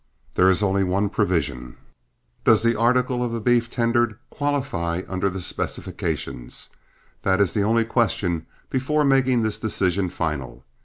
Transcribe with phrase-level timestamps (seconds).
[0.33, 1.77] There is only one provision,
[2.43, 6.71] does the article of beef tendered qualify under the specifications?
[7.21, 10.65] That is the only question before making this decision final.